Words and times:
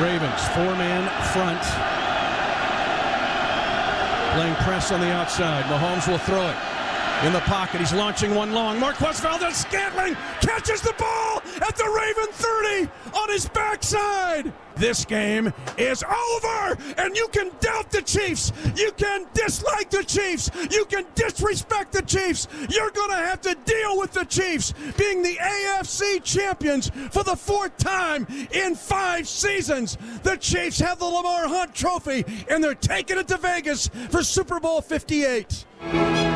Ravens, 0.00 0.46
four 0.54 0.76
man 0.76 1.08
front. 1.32 1.60
Playing 4.34 4.54
press 4.56 4.92
on 4.92 5.00
the 5.00 5.12
outside. 5.12 5.64
Mahomes 5.64 6.06
will 6.06 6.18
throw 6.18 6.48
it. 6.48 6.67
In 7.24 7.32
the 7.32 7.40
pocket, 7.40 7.80
he's 7.80 7.92
launching 7.92 8.32
one 8.32 8.52
long. 8.52 8.78
Marquez 8.78 9.18
Valdes 9.18 9.56
Scantling 9.56 10.14
catches 10.40 10.80
the 10.80 10.94
ball 10.96 11.42
at 11.66 11.76
the 11.76 11.84
Raven 11.84 12.32
30 12.32 12.88
on 13.12 13.28
his 13.28 13.48
backside. 13.48 14.52
This 14.76 15.04
game 15.04 15.52
is 15.76 16.04
over, 16.04 16.78
and 16.96 17.16
you 17.16 17.26
can 17.32 17.50
doubt 17.58 17.90
the 17.90 18.02
Chiefs. 18.02 18.52
You 18.76 18.92
can 18.92 19.26
dislike 19.34 19.90
the 19.90 20.04
Chiefs. 20.04 20.48
You 20.70 20.84
can 20.84 21.06
disrespect 21.16 21.90
the 21.90 22.02
Chiefs. 22.02 22.46
You're 22.70 22.92
going 22.92 23.10
to 23.10 23.16
have 23.16 23.40
to 23.40 23.56
deal 23.64 23.98
with 23.98 24.12
the 24.12 24.24
Chiefs 24.24 24.72
being 24.96 25.20
the 25.24 25.34
AFC 25.42 26.22
champions 26.22 26.92
for 27.10 27.24
the 27.24 27.34
fourth 27.34 27.76
time 27.78 28.28
in 28.52 28.76
five 28.76 29.26
seasons. 29.26 29.98
The 30.22 30.36
Chiefs 30.36 30.78
have 30.78 31.00
the 31.00 31.06
Lamar 31.06 31.48
Hunt 31.48 31.74
Trophy, 31.74 32.24
and 32.48 32.62
they're 32.62 32.76
taking 32.76 33.18
it 33.18 33.26
to 33.26 33.38
Vegas 33.38 33.88
for 34.10 34.22
Super 34.22 34.60
Bowl 34.60 34.80
58. 34.80 36.27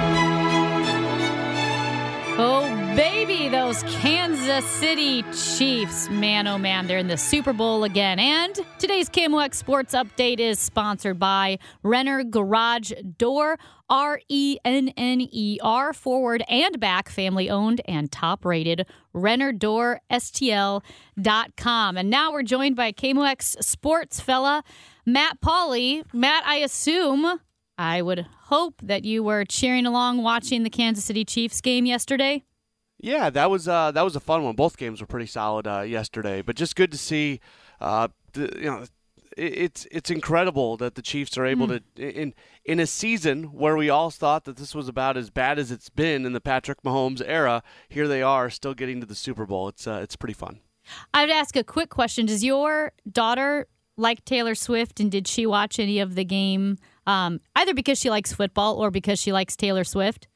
Oh, 2.39 2.67
baby, 2.97 3.51
those 3.51 3.83
Kansas 3.83 4.65
City 4.65 5.23
Chiefs. 5.35 6.09
Man, 6.09 6.47
oh 6.47 6.57
man, 6.57 6.87
they're 6.87 6.97
in 6.97 7.09
the 7.09 7.19
Super 7.19 7.53
Bowl 7.53 7.85
again. 7.85 8.19
And 8.19 8.59
today's 8.79 9.11
KMOX 9.11 9.53
Sports 9.55 9.93
Update 9.95 10.41
is 10.41 10.59
sponsored 10.59 11.19
by 11.19 11.59
Renner 11.83 12.25
Garage 12.25 12.93
Door, 13.19 13.59
R 13.91 14.19
E 14.29 14.57
N 14.65 14.89
N 14.97 15.21
E 15.21 15.59
R, 15.63 15.93
forward 15.93 16.43
and 16.49 16.81
back, 16.81 17.11
family 17.11 17.51
owned 17.51 17.83
and 17.85 18.11
top 18.11 18.47
rated. 18.47 18.87
RennerDoorSTL.com. 19.15 21.97
And 21.99 22.09
now 22.09 22.33
we're 22.33 22.43
joined 22.43 22.77
by 22.77 22.93
KMOX 22.93 23.63
Sports 23.63 24.21
fella, 24.21 24.65
Matt 25.05 25.43
Pauley. 25.43 26.03
Matt, 26.15 26.45
I 26.47 26.57
assume 26.57 27.41
I 27.83 28.01
would 28.01 28.27
hope 28.45 28.77
that 28.81 29.05
you 29.05 29.25
were 29.25 29.45
cheering 29.45 29.87
along 29.87 30.23
watching 30.23 30.63
the 30.63 30.71
Kansas 30.71 31.05
City 31.05 31.25
Chiefs 31.25 31.61
game 31.61 31.85
yesterday. 31.85 32.45
Yeah, 32.99 33.29
that 33.31 33.51
was 33.51 33.67
uh, 33.67 33.91
that 33.91 34.03
was 34.03 34.15
a 34.15 34.21
fun 34.21 34.45
one. 34.45 34.55
Both 34.55 34.77
games 34.77 35.01
were 35.01 35.07
pretty 35.09 35.27
solid 35.27 35.67
uh, 35.67 35.81
yesterday, 35.81 36.43
but 36.43 36.55
just 36.55 36.77
good 36.77 36.93
to 36.93 36.99
see. 36.99 37.41
Uh, 37.81 38.07
the, 38.35 38.53
you 38.57 38.71
know, 38.71 38.85
it, 39.37 39.59
it's 39.59 39.89
it's 39.91 40.11
incredible 40.11 40.77
that 40.77 40.95
the 40.95 41.03
Chiefs 41.03 41.37
are 41.37 41.45
able 41.45 41.67
mm. 41.67 41.83
to 41.97 42.21
in 42.21 42.35
in 42.65 42.79
a 42.79 42.87
season 42.87 43.47
where 43.47 43.77
we 43.77 43.91
all 43.91 44.11
thought 44.11 44.45
that 44.45 44.59
this 44.59 44.77
was 44.77 44.87
about 44.87 45.17
as 45.17 45.31
bad 45.31 45.59
as 45.59 45.73
it's 45.73 45.89
been 45.89 46.25
in 46.25 46.35
the 46.35 46.41
Patrick 46.41 46.83
Mahomes 46.85 47.21
era. 47.27 47.65
Here 47.89 48.07
they 48.07 48.23
are, 48.23 48.49
still 48.49 48.75
getting 48.75 49.01
to 49.01 49.07
the 49.07 49.17
Super 49.17 49.45
Bowl. 49.45 49.67
It's 49.67 49.89
uh, 49.89 49.99
it's 50.01 50.15
pretty 50.15 50.35
fun. 50.35 50.61
I 51.13 51.25
would 51.25 51.33
ask 51.33 51.57
a 51.57 51.65
quick 51.65 51.91
question: 51.91 52.27
Does 52.27 52.45
your 52.45 52.93
daughter 53.11 53.67
like 53.97 54.25
Taylor 54.25 54.55
Swift, 54.55 55.01
and 55.01 55.11
did 55.11 55.27
she 55.27 55.47
watch 55.47 55.81
any 55.81 55.99
of 55.99 56.15
the 56.15 56.25
game? 56.25 56.79
Um, 57.07 57.41
either 57.57 57.75
because 57.75 57.99
she 57.99 58.11
likes 58.11 58.33
football 58.33 58.77
or 58.77 58.91
because 58.91 59.19
she 59.19 59.33
likes 59.33 59.57
Taylor 59.57 59.85
Swift? 59.85 60.29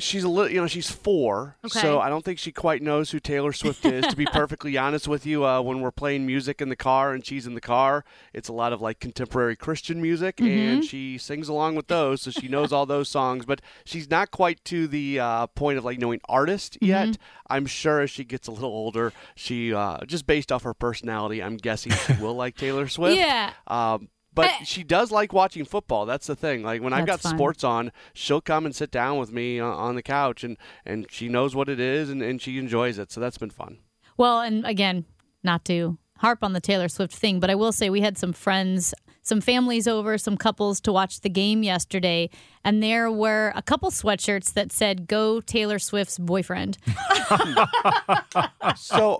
She's 0.00 0.22
a 0.22 0.28
little, 0.28 0.48
you 0.48 0.60
know, 0.60 0.68
she's 0.68 0.88
four, 0.88 1.56
okay. 1.64 1.80
so 1.80 1.98
I 1.98 2.08
don't 2.08 2.24
think 2.24 2.38
she 2.38 2.52
quite 2.52 2.82
knows 2.82 3.10
who 3.10 3.18
Taylor 3.18 3.52
Swift 3.52 3.84
is. 3.84 4.06
to 4.06 4.14
be 4.14 4.26
perfectly 4.32 4.78
honest 4.78 5.08
with 5.08 5.26
you, 5.26 5.44
uh, 5.44 5.60
when 5.60 5.80
we're 5.80 5.90
playing 5.90 6.24
music 6.24 6.60
in 6.62 6.68
the 6.68 6.76
car 6.76 7.12
and 7.12 7.26
she's 7.26 7.48
in 7.48 7.54
the 7.54 7.60
car, 7.60 8.04
it's 8.32 8.48
a 8.48 8.52
lot 8.52 8.72
of 8.72 8.80
like 8.80 9.00
contemporary 9.00 9.56
Christian 9.56 10.00
music, 10.00 10.36
mm-hmm. 10.36 10.46
and 10.46 10.84
she 10.84 11.18
sings 11.18 11.48
along 11.48 11.74
with 11.74 11.88
those, 11.88 12.22
so 12.22 12.30
she 12.30 12.46
knows 12.46 12.72
all 12.72 12.86
those 12.86 13.08
songs. 13.08 13.44
But 13.44 13.60
she's 13.84 14.08
not 14.08 14.30
quite 14.30 14.64
to 14.66 14.86
the 14.86 15.18
uh, 15.18 15.46
point 15.48 15.78
of 15.78 15.84
like 15.84 15.98
knowing 15.98 16.20
artist 16.28 16.74
mm-hmm. 16.74 16.86
yet. 16.86 17.08
Mm-hmm. 17.08 17.52
I'm 17.52 17.66
sure 17.66 18.00
as 18.00 18.10
she 18.10 18.22
gets 18.22 18.46
a 18.46 18.52
little 18.52 18.70
older, 18.70 19.12
she 19.34 19.74
uh, 19.74 20.04
just 20.06 20.28
based 20.28 20.52
off 20.52 20.62
her 20.62 20.74
personality, 20.74 21.42
I'm 21.42 21.56
guessing 21.56 21.90
she 21.90 22.12
will 22.20 22.34
like 22.34 22.56
Taylor 22.56 22.86
Swift. 22.86 23.18
Yeah. 23.28 23.52
Um, 23.66 24.10
but 24.38 24.46
eh. 24.46 24.64
she 24.64 24.84
does 24.84 25.10
like 25.10 25.32
watching 25.32 25.64
football. 25.64 26.06
That's 26.06 26.28
the 26.28 26.36
thing. 26.36 26.62
Like 26.62 26.80
when 26.80 26.92
I've 26.92 27.06
got 27.06 27.20
fun. 27.20 27.34
sports 27.34 27.64
on, 27.64 27.92
she'll 28.14 28.40
come 28.40 28.64
and 28.64 28.74
sit 28.74 28.90
down 28.90 29.18
with 29.18 29.32
me 29.32 29.58
uh, 29.58 29.66
on 29.66 29.96
the 29.96 30.02
couch, 30.02 30.44
and 30.44 30.56
and 30.86 31.06
she 31.10 31.28
knows 31.28 31.56
what 31.56 31.68
it 31.68 31.80
is, 31.80 32.08
and, 32.08 32.22
and 32.22 32.40
she 32.40 32.56
enjoys 32.58 32.98
it. 32.98 33.10
So 33.10 33.20
that's 33.20 33.38
been 33.38 33.50
fun. 33.50 33.78
Well, 34.16 34.40
and 34.40 34.64
again, 34.64 35.06
not 35.42 35.64
to 35.66 35.98
harp 36.18 36.44
on 36.44 36.52
the 36.52 36.60
Taylor 36.60 36.88
Swift 36.88 37.14
thing, 37.14 37.40
but 37.40 37.50
I 37.50 37.56
will 37.56 37.72
say 37.72 37.90
we 37.90 38.00
had 38.00 38.16
some 38.16 38.32
friends 38.32 38.94
some 39.28 39.40
families 39.42 39.86
over, 39.86 40.16
some 40.16 40.36
couples 40.36 40.80
to 40.80 40.92
watch 40.92 41.20
the 41.20 41.28
game 41.28 41.62
yesterday, 41.62 42.30
and 42.64 42.82
there 42.82 43.10
were 43.10 43.52
a 43.54 43.62
couple 43.62 43.90
sweatshirts 43.90 44.54
that 44.54 44.72
said 44.72 45.06
"Go 45.06 45.40
Taylor 45.40 45.78
Swift's 45.78 46.18
boyfriend." 46.18 46.78
so, 48.76 49.18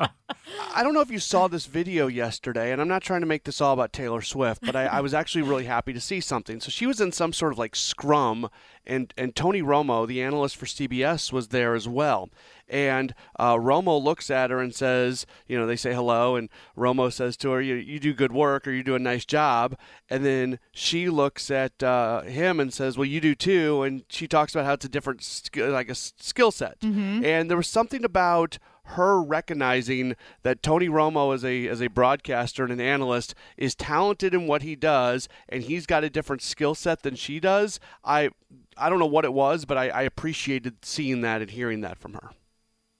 I 0.74 0.82
don't 0.82 0.94
know 0.94 1.02
if 1.02 1.10
you 1.10 1.18
saw 1.18 1.46
this 1.46 1.66
video 1.66 2.06
yesterday, 2.06 2.72
and 2.72 2.80
I'm 2.80 2.88
not 2.88 3.02
trying 3.02 3.20
to 3.20 3.26
make 3.26 3.44
this 3.44 3.60
all 3.60 3.74
about 3.74 3.92
Taylor 3.92 4.22
Swift, 4.22 4.62
but 4.62 4.74
I, 4.74 4.86
I 4.86 5.00
was 5.00 5.12
actually 5.12 5.42
really 5.42 5.66
happy 5.66 5.92
to 5.92 6.00
see 6.00 6.20
something. 6.20 6.60
So 6.60 6.70
she 6.70 6.86
was 6.86 7.00
in 7.00 7.12
some 7.12 7.32
sort 7.32 7.52
of 7.52 7.58
like 7.58 7.76
scrum, 7.76 8.48
and 8.86 9.12
and 9.18 9.36
Tony 9.36 9.62
Romo, 9.62 10.06
the 10.06 10.22
analyst 10.22 10.56
for 10.56 10.66
CBS, 10.66 11.32
was 11.32 11.48
there 11.48 11.74
as 11.74 11.86
well. 11.86 12.30
And 12.68 13.14
uh, 13.38 13.54
Romo 13.54 14.02
looks 14.02 14.30
at 14.30 14.50
her 14.50 14.60
and 14.60 14.74
says, 14.74 15.26
you 15.46 15.58
know, 15.58 15.66
they 15.66 15.76
say 15.76 15.94
hello, 15.94 16.36
and 16.36 16.48
Romo 16.76 17.12
says 17.12 17.36
to 17.38 17.50
her, 17.50 17.62
you, 17.62 17.74
you 17.74 17.98
do 17.98 18.12
good 18.12 18.32
work 18.32 18.66
or 18.66 18.72
you 18.72 18.82
do 18.82 18.94
a 18.94 18.98
nice 18.98 19.24
job. 19.24 19.76
And 20.10 20.24
then 20.24 20.58
she 20.72 21.08
looks 21.08 21.50
at 21.50 21.82
uh, 21.82 22.22
him 22.22 22.60
and 22.60 22.72
says, 22.72 22.98
well, 22.98 23.06
you 23.06 23.20
do 23.20 23.34
too. 23.34 23.82
And 23.82 24.04
she 24.08 24.28
talks 24.28 24.54
about 24.54 24.66
how 24.66 24.74
it's 24.74 24.84
a 24.84 24.88
different, 24.88 25.22
sk- 25.22 25.56
like 25.56 25.88
a 25.88 25.94
skill 25.94 26.50
set. 26.50 26.80
Mm-hmm. 26.80 27.24
And 27.24 27.50
there 27.50 27.56
was 27.56 27.68
something 27.68 28.04
about 28.04 28.58
her 28.92 29.20
recognizing 29.20 30.16
that 30.42 30.62
Tony 30.62 30.88
Romo 30.88 31.34
as 31.34 31.44
a 31.44 31.68
as 31.68 31.82
a 31.82 31.88
broadcaster 31.88 32.64
and 32.64 32.72
an 32.72 32.80
analyst 32.80 33.34
is 33.58 33.74
talented 33.74 34.32
in 34.32 34.46
what 34.46 34.62
he 34.62 34.74
does 34.74 35.28
and 35.48 35.62
he's 35.62 35.84
got 35.84 36.04
a 36.04 36.10
different 36.10 36.40
skill 36.40 36.74
set 36.74 37.02
than 37.02 37.14
she 37.14 37.38
does. 37.38 37.78
I 38.02 38.30
I 38.78 38.88
don't 38.88 38.98
know 38.98 39.06
what 39.06 39.26
it 39.26 39.34
was, 39.34 39.64
but 39.64 39.76
I, 39.76 39.88
I 39.88 40.02
appreciated 40.02 40.84
seeing 40.84 41.20
that 41.20 41.42
and 41.42 41.50
hearing 41.50 41.82
that 41.82 41.98
from 41.98 42.14
her. 42.14 42.30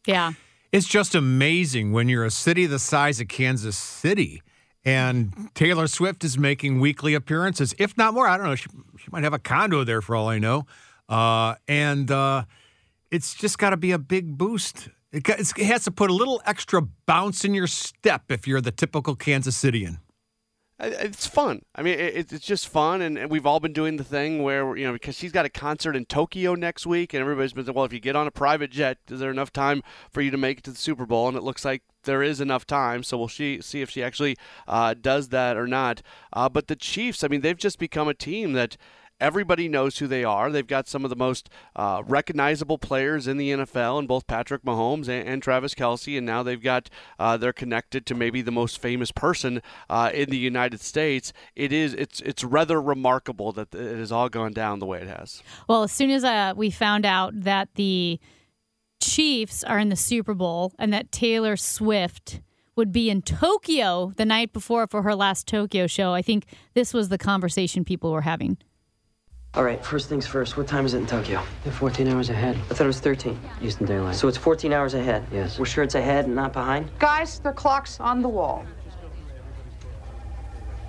Yeah. 0.09 0.33
It's 0.73 0.89
just 0.89 1.15
amazing 1.15 1.93
when 1.93 2.09
you're 2.09 2.25
a 2.25 2.31
city 2.31 2.65
the 2.65 2.79
size 2.79 3.21
of 3.21 3.29
Kansas 3.29 3.77
City 3.77 4.43
and 4.83 5.51
Taylor 5.55 5.87
Swift 5.87 6.25
is 6.25 6.39
making 6.39 6.81
weekly 6.81 7.13
appearances, 7.13 7.75
if 7.79 7.95
not 7.99 8.15
more. 8.15 8.27
I 8.27 8.39
don't 8.39 8.47
know. 8.47 8.55
She, 8.55 8.71
she 8.99 9.09
might 9.13 9.23
have 9.23 9.35
a 9.35 9.39
condo 9.39 9.85
there 9.85 10.01
for 10.01 10.17
all 10.17 10.27
I 10.27 10.39
know. 10.39 10.67
Uh, 11.11 11.57
and 11.69 12.11
uh, 12.11 12.45
it's 13.11 13.35
just 13.35 13.59
got 13.59 13.71
to 13.71 13.77
be 13.77 13.93
a 13.93 13.99
big 13.99 14.39
boost. 14.39 14.89
It, 15.13 15.29
it 15.29 15.67
has 15.67 15.85
to 15.85 15.91
put 15.91 16.09
a 16.09 16.15
little 16.15 16.41
extra 16.47 16.81
bounce 17.05 17.45
in 17.45 17.53
your 17.53 17.67
step 17.67 18.31
if 18.31 18.49
you're 18.49 18.63
the 18.63 18.73
typical 18.73 19.15
Kansas 19.15 19.63
Citian 19.63 19.99
it's 20.81 21.27
fun. 21.27 21.63
I 21.75 21.83
mean, 21.83 21.99
it's 21.99 22.39
just 22.39 22.69
fun, 22.69 23.03
and 23.03 23.29
we've 23.29 23.47
all 23.47 23.59
been 23.59 23.73
doing 23.73 23.97
the 23.97 24.05
thing 24.05 24.43
where 24.43 24.77
you 24.77 24.87
know 24.87 24.93
because 24.93 25.17
she's 25.17 25.33
got 25.33 25.45
a 25.45 25.51
concert 25.51 25.97
in 25.97 26.05
Tokyo 26.05 26.55
next 26.55 26.87
week, 26.87 27.13
and 27.13 27.21
everybody's 27.21 27.53
been 27.53 27.65
saying, 27.65 27.75
well, 27.75 27.85
if 27.85 27.93
you 27.93 27.99
get 27.99 28.15
on 28.15 28.29
a 28.29 28.31
private 28.31 28.71
jet, 28.71 28.99
is 29.11 29.19
there 29.19 29.31
enough 29.31 29.53
time 29.53 29.83
for 30.11 30.21
you 30.21 30.31
to 30.31 30.37
make 30.37 30.59
it 30.59 30.65
to 30.65 30.71
the 30.71 30.77
Super 30.77 31.05
Bowl? 31.05 31.27
And 31.27 31.37
it 31.37 31.43
looks 31.43 31.65
like 31.65 31.83
there 32.05 32.23
is 32.23 32.41
enough 32.41 32.65
time, 32.65 33.03
so 33.03 33.19
we'll 33.19 33.29
see 33.29 33.61
see 33.61 33.83
if 33.83 33.91
she 33.91 34.03
actually 34.05 34.37
uh, 34.69 34.95
does 34.95 35.29
that 35.29 35.57
or 35.57 35.67
not. 35.67 36.01
Uh, 36.33 36.49
but 36.49 36.69
the 36.69 36.77
Chiefs, 36.77 37.25
I 37.25 37.29
mean, 37.29 37.41
they've 37.41 37.57
just 37.57 37.79
become 37.79 38.07
a 38.07 38.15
team 38.15 38.53
that 38.53 38.77
Everybody 39.21 39.69
knows 39.69 39.99
who 39.99 40.07
they 40.07 40.25
are. 40.25 40.51
They've 40.51 40.67
got 40.67 40.87
some 40.87 41.05
of 41.05 41.11
the 41.11 41.17
most 41.17 41.49
uh, 41.75 42.03
recognizable 42.07 42.79
players 42.79 43.27
in 43.27 43.37
the 43.37 43.51
NFL, 43.51 43.99
and 43.99 44.09
both 44.09 44.27
Patrick 44.27 44.63
Mahomes 44.63 45.09
and, 45.09 45.29
and 45.29 45.43
Travis 45.43 45.75
Kelce. 45.75 46.17
and 46.17 46.27
now 46.27 46.43
they've 46.43 46.63
got 46.63 46.89
uh, 47.19 47.37
they're 47.37 47.53
connected 47.53 48.07
to 48.07 48.15
maybe 48.15 48.43
the 48.43 48.53
most 48.53 48.81
famous 48.81 49.11
person 49.11 49.63
uh, 49.91 50.11
in 50.15 50.31
the 50.31 50.39
United 50.39 50.81
States. 50.81 51.33
It 51.57 51.73
is 51.73 51.95
it's 51.95 52.21
it's 52.21 52.45
rather 52.45 52.81
remarkable 52.81 53.53
that 53.53 53.75
it 53.75 53.99
has 53.99 54.13
all 54.13 54.29
gone 54.29 54.53
down 54.53 54.79
the 54.79 54.87
way 54.87 55.01
it 55.01 55.09
has. 55.09 55.43
Well, 55.69 55.83
as 55.83 55.93
soon 55.93 56.11
as 56.11 56.25
uh, 56.25 56.55
we 56.57 56.71
found 56.71 57.05
out 57.05 57.33
that 57.41 57.75
the 57.75 58.21
Chiefs 59.01 59.65
are 59.65 59.79
in 59.79 59.89
the 59.89 59.97
Super 59.97 60.35
Bowl 60.35 60.73
and 60.79 60.93
that 60.93 61.13
Taylor 61.13 61.57
Swift 61.57 62.41
would 62.77 62.93
be 62.93 63.11
in 63.11 63.23
Tokyo 63.23 64.13
the 64.17 64.25
night 64.25 64.53
before 64.53 64.87
for 64.87 65.03
her 65.03 65.15
last 65.15 65.49
Tokyo 65.49 65.87
show. 65.87 66.15
I 66.15 66.23
think 66.23 66.47
this 66.75 66.95
was 66.95 67.09
the 67.09 67.19
conversation 67.19 67.85
people 67.85 68.13
were 68.13 68.23
having. 68.23 68.57
All 69.55 69.65
right, 69.65 69.83
first 69.85 70.09
things 70.09 70.27
first. 70.27 70.57
What 70.57 70.69
time 70.69 70.85
is 70.85 70.95
it 70.95 70.99
in 70.99 71.07
Tokyo? 71.07 71.43
They're 71.65 71.73
14 71.73 72.07
hours 72.09 72.29
ahead. 72.29 72.55
I 72.71 72.75
thought 72.75 72.83
it 72.83 72.87
was 72.87 73.01
13. 73.01 73.39
Eastern 73.63 73.87
Daylight. 73.87 74.15
So 74.15 74.29
it's 74.29 74.37
14 74.37 74.73
hours 74.73 74.95
ahead? 74.95 75.27
Yes. 75.33 75.59
We're 75.59 75.65
sure 75.65 75.83
it's 75.83 75.95
ahead 75.95 76.27
and 76.27 76.35
not 76.35 76.53
behind? 76.53 76.91
Guys, 76.99 77.39
their 77.41 77.55
clock's 77.55 77.99
on 77.99 78.21
the 78.23 78.29
wall. 78.29 78.65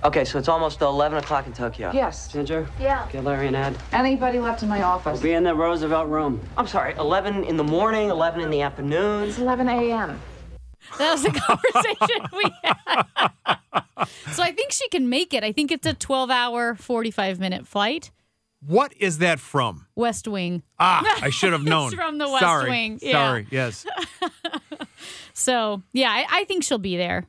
Okay, 0.04 0.24
so 0.24 0.38
it's 0.38 0.48
almost 0.48 0.82
11 0.82 1.18
o'clock 1.18 1.48
in 1.48 1.54
Tokyo. 1.54 1.92
Yes. 1.94 2.28
Ginger? 2.32 2.68
Yeah. 2.80 3.08
Get 3.12 3.24
Larry 3.24 3.48
and 3.48 3.56
Ed. 3.56 3.78
Anybody 3.92 4.40
left 4.40 4.62
in 4.62 4.70
my 4.70 4.82
office? 4.84 5.20
Be 5.22 5.32
in 5.34 5.44
the 5.44 5.56
Roosevelt 5.56 6.08
room. 6.08 6.40
I'm 6.58 6.68
sorry, 6.68 6.94
11 6.96 7.46
in 7.46 7.58
the 7.58 7.64
morning, 7.64 8.10
11 8.10 8.42
in 8.42 8.50
the 8.50 8.62
afternoon. 8.62 9.30
It's 9.30 9.40
11 9.40 9.68
a.m. 9.68 10.20
That 10.98 11.12
was 11.14 11.24
the 11.24 11.32
conversation 11.48 12.28
we 12.34 12.52
had. 12.64 13.58
so 14.32 14.44
I 14.44 14.52
think 14.52 14.72
she 14.74 14.88
can 14.90 15.10
make 15.10 15.34
it. 15.34 15.44
I 15.44 15.52
think 15.52 15.72
it's 15.72 15.88
a 15.88 15.94
12 15.94 16.30
hour, 16.30 16.76
45 16.76 17.40
minute 17.40 17.68
flight. 17.68 18.12
What 18.66 18.94
is 18.98 19.20
that 19.20 19.40
from? 19.40 19.88
West 19.96 20.28
Wing. 20.28 20.64
Ah, 20.80 21.20
I 21.22 21.30
should 21.32 21.54
have 21.54 21.64
known. 21.64 21.88
It's 21.88 21.96
from 21.96 22.18
the 22.18 22.28
West 22.28 22.42
Sorry. 22.42 22.70
Wing, 22.70 23.00
yeah. 23.02 23.12
Sorry. 23.12 23.48
Yes. 23.52 23.86
So 25.34 25.82
yeah, 25.94 26.10
I, 26.10 26.26
I 26.42 26.44
think 26.46 26.64
she'll 26.64 26.78
be 26.78 26.98
there. 26.98 27.26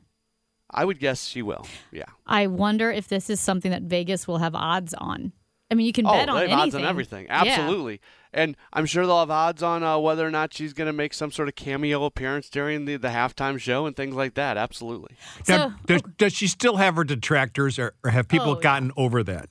I 0.69 0.85
would 0.85 0.99
guess 0.99 1.25
she 1.25 1.41
will. 1.41 1.65
Yeah. 1.91 2.03
I 2.25 2.47
wonder 2.47 2.91
if 2.91 3.07
this 3.07 3.29
is 3.29 3.39
something 3.39 3.71
that 3.71 3.83
Vegas 3.83 4.27
will 4.27 4.37
have 4.39 4.55
odds 4.55 4.93
on. 4.93 5.31
I 5.69 5.75
mean, 5.75 5.85
you 5.85 5.93
can 5.93 6.05
Oh, 6.05 6.11
bet 6.11 6.27
on 6.29 6.35
they 6.35 6.41
have 6.41 6.49
anything. 6.49 6.59
odds 6.59 6.75
on 6.75 6.83
everything. 6.85 7.25
Yeah. 7.25 7.43
Absolutely. 7.43 8.01
And 8.33 8.57
I'm 8.73 8.85
sure 8.85 9.05
they'll 9.05 9.19
have 9.19 9.31
odds 9.31 9.63
on 9.63 9.83
uh, 9.83 9.97
whether 9.97 10.25
or 10.25 10.31
not 10.31 10.53
she's 10.53 10.73
going 10.73 10.87
to 10.87 10.93
make 10.93 11.13
some 11.13 11.31
sort 11.31 11.47
of 11.47 11.55
cameo 11.55 12.03
appearance 12.03 12.49
during 12.49 12.85
the, 12.85 12.97
the 12.97 13.09
halftime 13.09 13.57
show 13.59 13.85
and 13.85 13.95
things 13.95 14.15
like 14.15 14.33
that. 14.35 14.57
Absolutely. 14.57 15.15
So, 15.45 15.55
Now, 15.57 15.75
does, 15.85 16.01
does 16.17 16.33
she 16.33 16.47
still 16.47 16.75
have 16.77 16.95
her 16.97 17.03
detractors, 17.05 17.79
or, 17.79 17.93
or 18.03 18.11
have 18.11 18.27
people 18.27 18.51
Oh, 18.51 18.55
yeah. 18.55 18.61
gotten 18.61 18.91
over 18.97 19.23
that? 19.23 19.49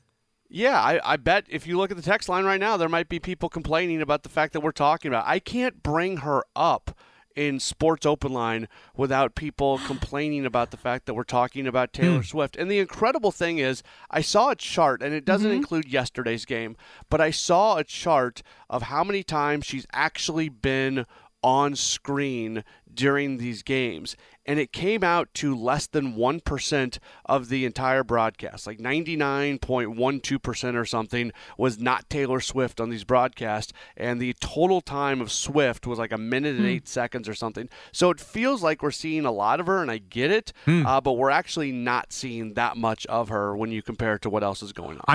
Yeah, 0.52 0.80
I, 0.80 1.00
I 1.04 1.16
bet 1.16 1.46
if 1.48 1.64
you 1.66 1.78
look 1.78 1.92
at 1.92 1.96
the 1.96 2.02
text 2.02 2.28
line 2.28 2.44
right 2.44 2.58
now, 2.58 2.76
there 2.76 2.88
might 2.88 3.08
be 3.08 3.20
people 3.20 3.48
complaining 3.48 4.02
about 4.02 4.24
the 4.24 4.28
fact 4.28 4.52
that 4.52 4.60
we're 4.60 4.72
talking 4.72 5.08
about. 5.08 5.24
I 5.26 5.38
can't 5.38 5.80
bring 5.80 6.18
her 6.18 6.42
up 6.56 6.98
in 7.36 7.60
Sports 7.60 8.04
Open 8.04 8.32
Line 8.32 8.66
without 8.96 9.36
people 9.36 9.78
complaining 9.86 10.44
about 10.44 10.72
the 10.72 10.76
fact 10.76 11.06
that 11.06 11.14
we're 11.14 11.22
talking 11.22 11.68
about 11.68 11.94
hmm. 11.94 12.02
Taylor 12.02 12.22
Swift. 12.24 12.56
And 12.56 12.68
the 12.68 12.80
incredible 12.80 13.30
thing 13.30 13.58
is, 13.58 13.84
I 14.10 14.22
saw 14.22 14.50
a 14.50 14.56
chart, 14.56 15.02
and 15.02 15.14
it 15.14 15.24
doesn't 15.24 15.48
mm-hmm. 15.48 15.58
include 15.58 15.86
yesterday's 15.86 16.44
game, 16.44 16.76
but 17.08 17.20
I 17.20 17.30
saw 17.30 17.76
a 17.76 17.84
chart 17.84 18.42
of 18.68 18.82
how 18.82 19.04
many 19.04 19.22
times 19.22 19.66
she's 19.66 19.86
actually 19.92 20.48
been 20.48 21.06
on 21.42 21.74
screen 21.74 22.64
during 22.92 23.36
these 23.36 23.62
games. 23.62 24.16
And 24.46 24.58
it 24.58 24.72
came 24.72 25.04
out 25.04 25.32
to 25.34 25.54
less 25.54 25.86
than 25.86 26.16
1% 26.16 26.98
of 27.26 27.48
the 27.50 27.64
entire 27.64 28.02
broadcast. 28.02 28.66
Like 28.66 28.78
99.12% 28.78 30.74
or 30.74 30.84
something 30.84 31.30
was 31.56 31.78
not 31.78 32.10
Taylor 32.10 32.40
Swift 32.40 32.80
on 32.80 32.90
these 32.90 33.04
broadcasts. 33.04 33.72
And 33.96 34.20
the 34.20 34.34
total 34.40 34.80
time 34.80 35.20
of 35.20 35.30
Swift 35.30 35.86
was 35.86 35.98
like 35.98 36.10
a 36.12 36.18
minute 36.18 36.56
and 36.56 36.66
eight 36.66 36.88
seconds 36.88 37.28
or 37.28 37.34
something. 37.34 37.68
So 37.92 38.10
it 38.10 38.18
feels 38.18 38.62
like 38.62 38.82
we're 38.82 38.90
seeing 38.90 39.24
a 39.24 39.30
lot 39.32 39.60
of 39.60 39.66
her, 39.66 39.82
and 39.82 39.90
I 39.90 39.98
get 39.98 40.30
it. 40.30 40.52
Uh, 40.86 41.00
but 41.00 41.12
we're 41.12 41.30
actually 41.30 41.70
not 41.72 42.12
seeing 42.12 42.54
that 42.54 42.76
much 42.76 43.06
of 43.06 43.28
her 43.28 43.56
when 43.56 43.70
you 43.70 43.82
compare 43.82 44.14
it 44.14 44.22
to 44.22 44.30
what 44.30 44.42
else 44.42 44.62
is 44.62 44.72
going 44.72 44.98
on. 45.06 45.14